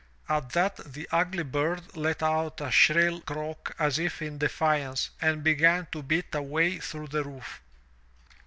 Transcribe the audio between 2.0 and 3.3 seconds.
out a shrill